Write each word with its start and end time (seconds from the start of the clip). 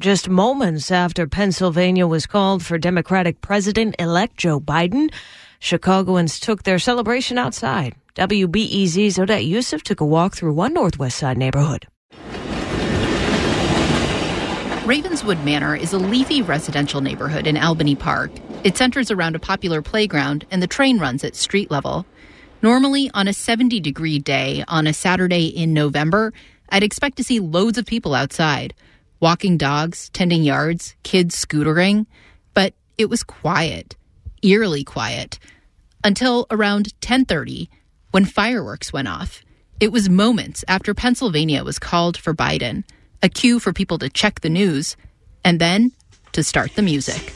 Just 0.00 0.30
moments 0.30 0.90
after 0.90 1.26
Pennsylvania 1.26 2.06
was 2.06 2.24
called 2.24 2.64
for 2.64 2.78
Democratic 2.78 3.42
President 3.42 3.94
elect 3.98 4.38
Joe 4.38 4.58
Biden, 4.58 5.12
Chicagoans 5.58 6.40
took 6.40 6.62
their 6.62 6.78
celebration 6.78 7.36
outside. 7.36 7.94
WBEZ's 8.14 9.18
Odette 9.18 9.42
Yousef 9.42 9.82
took 9.82 10.00
a 10.00 10.06
walk 10.06 10.34
through 10.34 10.54
one 10.54 10.72
Northwest 10.72 11.18
Side 11.18 11.36
neighborhood. 11.36 11.86
Ravenswood 14.86 15.44
Manor 15.44 15.76
is 15.76 15.92
a 15.92 15.98
leafy 15.98 16.40
residential 16.40 17.02
neighborhood 17.02 17.46
in 17.46 17.58
Albany 17.58 17.94
Park. 17.94 18.30
It 18.64 18.78
centers 18.78 19.10
around 19.10 19.36
a 19.36 19.38
popular 19.38 19.82
playground 19.82 20.46
and 20.50 20.62
the 20.62 20.66
train 20.66 20.98
runs 20.98 21.24
at 21.24 21.36
street 21.36 21.70
level. 21.70 22.06
Normally, 22.62 23.10
on 23.12 23.28
a 23.28 23.34
70 23.34 23.80
degree 23.80 24.18
day 24.18 24.64
on 24.66 24.86
a 24.86 24.94
Saturday 24.94 25.48
in 25.48 25.74
November, 25.74 26.32
I'd 26.70 26.84
expect 26.84 27.18
to 27.18 27.24
see 27.24 27.38
loads 27.38 27.76
of 27.76 27.84
people 27.84 28.14
outside, 28.14 28.72
walking 29.20 29.56
dogs, 29.56 30.08
tending 30.10 30.42
yards, 30.42 30.96
kids 31.02 31.36
scootering. 31.36 32.06
But 32.54 32.74
it 32.98 33.08
was 33.08 33.22
quiet, 33.22 33.96
eerily 34.42 34.82
quiet, 34.82 35.38
until 36.02 36.46
around 36.50 36.92
1030 37.02 37.70
when 38.10 38.24
fireworks 38.24 38.92
went 38.92 39.08
off. 39.08 39.42
It 39.78 39.92
was 39.92 40.08
moments 40.08 40.64
after 40.68 40.92
Pennsylvania 40.94 41.64
was 41.64 41.78
called 41.78 42.16
for 42.16 42.34
Biden, 42.34 42.84
a 43.22 43.28
cue 43.28 43.58
for 43.58 43.72
people 43.72 43.98
to 43.98 44.10
check 44.10 44.40
the 44.40 44.50
news, 44.50 44.96
and 45.44 45.60
then 45.60 45.92
to 46.32 46.42
start 46.42 46.74
the 46.74 46.82
music. 46.82 47.32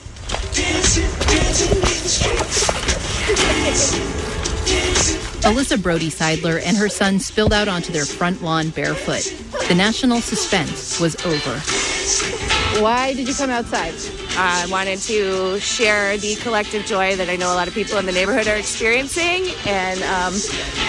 Alyssa 5.45 5.81
Brody 5.81 6.09
Seidler 6.09 6.63
and 6.65 6.75
her 6.75 6.89
son 6.89 7.21
spilled 7.21 7.53
out 7.53 7.69
onto 7.69 7.93
their 7.93 8.07
front 8.07 8.43
lawn 8.43 8.71
barefoot. 8.71 9.25
The 9.69 9.75
national 9.75 10.23
suspense 10.23 10.99
was 10.99 11.17
over. 11.27 11.61
Why 12.83 13.13
did 13.13 13.29
you 13.29 13.35
come 13.35 13.51
outside? 13.51 13.93
I 14.39 14.67
wanted 14.71 15.01
to 15.01 15.61
share 15.61 16.17
the 16.17 16.37
collective 16.37 16.87
joy 16.87 17.17
that 17.17 17.29
I 17.29 17.37
know 17.37 17.53
a 17.53 17.57
lot 17.57 17.69
of 17.69 17.75
people 17.75 17.99
in 17.99 18.07
the 18.07 18.13
neighborhood 18.13 18.49
are 18.49 18.57
experiencing. 18.57 19.45
And 19.67 20.03
um, 20.05 20.33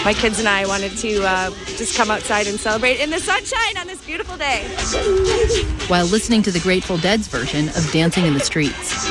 my 0.06 0.14
kids 0.14 0.38
and 0.38 0.48
I 0.48 0.66
wanted 0.66 0.96
to 0.98 1.22
uh, 1.22 1.50
just 1.76 1.94
come 1.94 2.10
outside 2.10 2.46
and 2.46 2.58
celebrate 2.58 2.98
in 2.98 3.10
the 3.10 3.20
sunshine 3.20 3.76
on 3.78 3.86
this 3.86 4.02
beautiful 4.06 4.38
day. 4.38 4.62
While 5.88 6.06
listening 6.06 6.40
to 6.44 6.50
the 6.50 6.60
Grateful 6.60 6.96
Dead's 6.96 7.28
version 7.28 7.68
of 7.68 7.90
Dancing 7.92 8.24
in 8.24 8.32
the 8.32 8.40
Streets, 8.40 9.06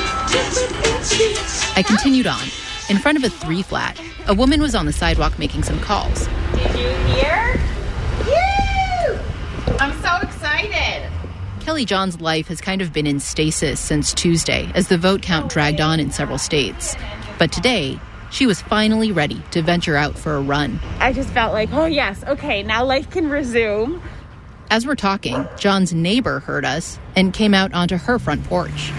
I 1.76 1.84
continued 1.86 2.26
on. 2.26 2.42
In 2.88 2.98
front 2.98 3.18
of 3.18 3.24
a 3.24 3.28
three 3.28 3.62
flat, 3.62 4.00
a 4.28 4.34
woman 4.34 4.62
was 4.62 4.76
on 4.76 4.86
the 4.86 4.92
sidewalk 4.92 5.40
making 5.40 5.64
some 5.64 5.80
calls. 5.80 6.28
Did 6.54 6.78
you 6.78 6.88
hear? 7.14 7.60
Woo! 8.24 9.18
I'm 9.80 9.92
so 10.00 10.16
excited. 10.22 11.10
Kelly 11.58 11.84
Johns' 11.84 12.20
life 12.20 12.46
has 12.46 12.60
kind 12.60 12.80
of 12.80 12.92
been 12.92 13.08
in 13.08 13.18
stasis 13.18 13.80
since 13.80 14.14
Tuesday 14.14 14.70
as 14.76 14.86
the 14.86 14.96
vote 14.98 15.20
count 15.20 15.50
dragged 15.50 15.80
on 15.80 15.98
in 15.98 16.12
several 16.12 16.38
states. 16.38 16.94
But 17.40 17.50
today, 17.50 17.98
she 18.30 18.46
was 18.46 18.62
finally 18.62 19.10
ready 19.10 19.42
to 19.50 19.62
venture 19.62 19.96
out 19.96 20.16
for 20.16 20.36
a 20.36 20.40
run. 20.40 20.78
I 21.00 21.12
just 21.12 21.30
felt 21.30 21.52
like, 21.52 21.72
oh, 21.72 21.86
yes, 21.86 22.22
okay, 22.22 22.62
now 22.62 22.84
life 22.84 23.10
can 23.10 23.28
resume. 23.28 24.00
As 24.70 24.86
we're 24.86 24.94
talking, 24.94 25.48
Johns' 25.58 25.92
neighbor 25.92 26.38
heard 26.38 26.64
us 26.64 27.00
and 27.16 27.32
came 27.32 27.52
out 27.52 27.74
onto 27.74 27.96
her 27.96 28.20
front 28.20 28.44
porch. 28.44 28.92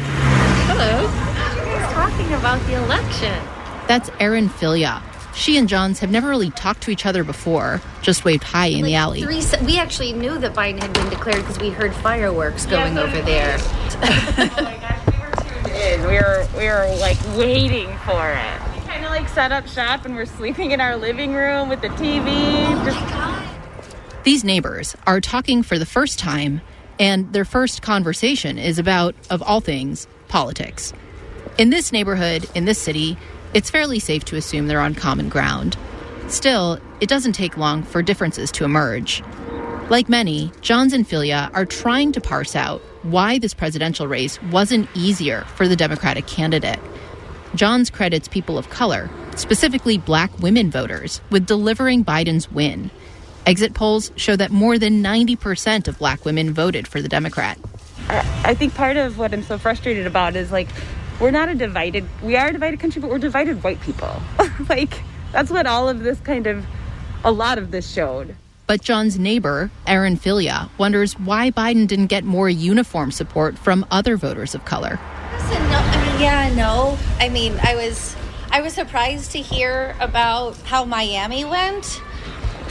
Hello. 0.68 1.08
Who's 1.08 1.94
talking 1.94 2.34
about 2.34 2.60
the 2.68 2.84
election? 2.84 3.57
That's 3.88 4.10
Erin 4.20 4.50
Filia. 4.50 5.02
She 5.34 5.56
and 5.58 5.70
Johns 5.70 6.00
have 6.00 6.10
never 6.10 6.28
really 6.30 6.50
talked 6.50 6.82
to 6.84 6.92
each 6.92 7.06
other 7.06 7.24
before, 7.24 7.80
just 8.02 8.26
waved 8.26 8.44
hi 8.44 8.66
in 8.68 8.84
the 8.84 8.96
alley. 8.96 9.22
Three, 9.22 9.42
se- 9.42 9.64
we 9.64 9.78
actually 9.78 10.12
knew 10.14 10.38
that 10.40 10.54
Biden 10.54 10.82
had 10.82 10.92
been 10.94 11.10
declared 11.10 11.38
because 11.38 11.60
we 11.60 11.70
heard 11.70 11.94
fireworks 11.94 12.66
going 12.66 12.98
over 12.98 13.22
there. 13.22 13.58
oh 13.60 14.50
my 14.58 14.78
gosh, 14.78 15.08
we 15.08 15.20
were 15.20 15.32
tuned 15.44 15.68
in. 15.68 16.02
We 16.02 16.16
were, 16.16 16.48
we 16.58 16.66
were 16.66 16.94
like 17.00 17.18
waiting 17.38 17.88
for 18.00 18.32
it. 18.32 18.62
We 18.76 18.82
kind 18.88 19.06
of 19.06 19.12
like 19.12 19.30
set 19.30 19.52
up 19.52 19.68
shop 19.68 20.06
and 20.06 20.16
we're 20.16 20.26
sleeping 20.26 20.72
in 20.72 20.82
our 20.82 20.98
living 20.98 21.34
room 21.34 21.70
with 21.70 21.82
the 21.82 21.90
TV. 21.90 22.26
Oh 22.26 22.86
just 22.86 24.24
These 24.24 24.44
neighbors 24.44 24.96
are 25.06 25.22
talking 25.22 25.62
for 25.62 25.78
the 25.78 25.86
first 25.86 26.18
time, 26.18 26.62
and 27.00 27.32
their 27.32 27.46
first 27.46 27.84
conversation 27.84 28.58
is 28.58 28.80
about, 28.80 29.14
of 29.30 29.44
all 29.44 29.62
things, 29.62 30.08
politics. 30.30 30.94
In 31.60 31.70
this 31.70 31.92
neighborhood, 31.92 32.50
in 32.56 32.66
this 32.66 32.80
city, 32.80 33.18
it's 33.54 33.70
fairly 33.70 34.00
safe 34.00 34.26
to 34.26 34.36
assume 34.36 34.68
they're 34.68 34.80
on 34.80 34.96
common 34.96 35.30
ground. 35.30 35.78
Still, 36.28 36.80
it 37.00 37.10
doesn't 37.10 37.34
take 37.34 37.58
long 37.58 37.84
for 37.84 38.02
differences 38.02 38.52
to 38.52 38.66
emerge. 38.66 39.24
Like 39.90 40.10
many, 40.10 40.52
Johns 40.62 40.92
and 40.92 41.08
Filia 41.08 41.50
are 41.54 41.66
trying 41.66 42.12
to 42.12 42.22
parse 42.22 42.56
out 42.56 42.82
why 43.04 43.40
this 43.40 43.54
presidential 43.54 44.08
race 44.08 44.42
wasn't 44.44 44.90
easier 44.94 45.44
for 45.56 45.68
the 45.68 45.78
Democratic 45.78 46.28
candidate. 46.28 46.80
Johns 47.56 47.90
credits 47.90 48.28
people 48.28 48.58
of 48.58 48.70
color, 48.70 49.10
specifically 49.38 49.98
black 49.98 50.38
women 50.40 50.70
voters, 50.70 51.22
with 51.30 51.46
delivering 51.46 52.04
Biden's 52.04 52.52
win. 52.52 52.92
Exit 53.46 53.74
polls 53.74 54.12
show 54.18 54.36
that 54.36 54.52
more 54.52 54.78
than 54.78 55.02
90% 55.02 55.88
of 55.88 55.98
black 55.98 56.26
women 56.26 56.54
voted 56.54 56.86
for 56.86 57.02
the 57.02 57.08
Democrat. 57.08 57.58
I 58.10 58.54
think 58.54 58.76
part 58.76 58.98
of 58.98 59.18
what 59.18 59.34
I'm 59.34 59.44
so 59.44 59.58
frustrated 59.58 60.06
about 60.06 60.36
is 60.36 60.52
like, 60.52 60.68
we're 61.20 61.32
not 61.32 61.50
a 61.50 61.56
divided, 61.56 62.06
we 62.22 62.36
are 62.36 62.48
a 62.48 62.52
divided 62.52 62.80
country, 62.80 63.02
but 63.02 63.10
we're 63.10 63.18
divided 63.18 63.64
white 63.64 63.82
people. 63.82 64.22
like, 64.70 65.02
that's 65.32 65.50
what 65.50 65.66
all 65.66 65.90
of 65.90 66.00
this 66.00 66.20
kind 66.22 66.48
of, 66.48 66.66
a 67.24 67.32
lot 67.32 67.58
of 67.58 67.72
this 67.72 67.92
showed. 67.92 68.36
But 68.68 68.82
Johns' 68.82 69.18
neighbor, 69.18 69.72
Erin 69.88 70.18
Filia, 70.18 70.70
wonders 70.78 71.18
why 71.18 71.52
Biden 71.52 71.88
didn't 71.88 72.08
get 72.08 72.26
more 72.26 72.50
uniform 72.50 73.12
support 73.12 73.58
from 73.58 73.86
other 73.90 74.18
voters 74.18 74.54
of 74.54 74.66
color. 74.66 75.00
Listen, 75.32 75.64
no, 75.70 75.80
I 75.80 76.12
mean, 76.12 76.22
yeah, 76.22 76.54
no. 76.54 76.98
I 77.20 77.30
mean, 77.30 77.58
I 77.64 77.76
was, 77.76 78.16
I 78.52 78.62
was 78.62 78.74
surprised 78.74 79.32
to 79.32 79.40
hear 79.40 79.96
about 80.02 80.58
how 80.64 80.84
Miami 80.84 81.46
went, 81.46 82.02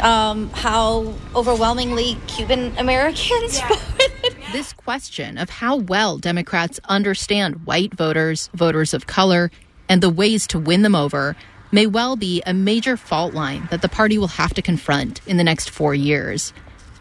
um, 0.03 0.51
how 0.51 1.15
overwhelmingly 1.35 2.19
Cuban 2.27 2.77
Americans 2.77 3.59
voted. 3.69 4.13
This 4.57 4.73
question 4.73 5.37
of 5.37 5.51
how 5.51 5.77
well 5.77 6.17
Democrats 6.17 6.81
understand 6.87 7.67
white 7.67 7.93
voters, 7.93 8.49
voters 8.55 8.95
of 8.95 9.07
color, 9.07 9.51
and 9.87 10.03
the 10.03 10.09
ways 10.09 10.47
to 10.47 10.59
win 10.59 10.81
them 10.81 10.95
over 10.95 11.37
may 11.73 11.87
well 11.87 12.17
be 12.17 12.43
a 12.47 12.55
major 12.55 12.97
fault 12.97 13.35
line 13.35 13.69
that 13.71 13.83
the 13.83 13.89
party 13.91 14.17
will 14.17 14.29
have 14.29 14.55
to 14.55 14.63
confront 14.63 15.21
in 15.27 15.37
the 15.37 15.45
next 15.45 15.69
four 15.69 15.95
years. 15.95 16.55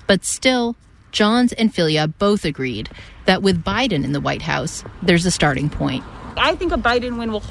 But 0.06 0.26
still, 0.26 0.76
Johns 1.14 1.54
and 1.54 1.74
Filia 1.74 2.10
both 2.10 2.44
agreed 2.44 2.90
that 3.24 3.42
with 3.42 3.64
Biden 3.64 4.04
in 4.04 4.12
the 4.12 4.20
White 4.20 4.42
House, 4.42 4.84
there's 5.02 5.26
a 5.26 5.32
starting 5.32 5.70
point. 5.70 6.04
I 6.36 6.58
think 6.58 6.74
a 6.74 6.78
Biden 6.78 7.18
win 7.18 7.32
will 7.32 7.44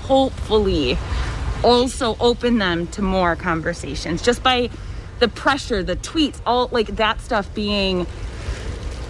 hopefully 0.00 0.98
also 1.62 2.16
open 2.18 2.58
them 2.58 2.88
to 2.88 3.00
more 3.02 3.36
conversations 3.36 4.22
just 4.22 4.42
by 4.42 4.70
the 5.20 5.28
pressure, 5.28 5.84
the 5.84 5.94
tweets, 5.94 6.40
all 6.44 6.68
like 6.72 6.96
that 6.96 7.20
stuff 7.20 7.54
being 7.54 8.08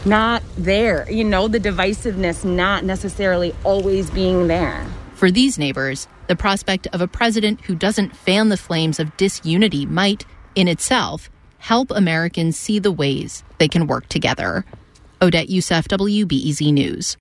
not 0.07 0.43
there. 0.57 1.11
You 1.11 1.25
know, 1.25 1.49
the 1.49 1.61
divisiveness 1.61 2.45
not 2.45 2.85
necessarily 2.85 3.55
always 3.65 4.11
being 4.11 4.49
there. 4.49 4.87
For 5.15 5.31
these 5.31 5.59
neighbors, 5.59 6.09
the 6.27 6.37
prospect 6.37 6.89
of 6.93 7.01
a 7.01 7.09
president 7.09 7.61
who 7.63 7.75
doesn't 7.75 8.17
fan 8.17 8.49
the 8.49 8.57
flames 8.57 8.99
of 8.99 9.17
disunity 9.17 9.87
might, 9.87 10.25
in 10.55 10.69
itself, 10.69 11.31
help 11.59 11.91
Americans 11.91 12.59
see 12.59 12.79
the 12.79 12.93
ways 12.93 13.45
they 13.59 13.69
can 13.69 13.87
work 13.87 14.09
together. 14.09 14.65
Odette 15.21 15.49
Yousef, 15.49 15.87
WBEZ 15.87 16.73
News. 16.73 17.17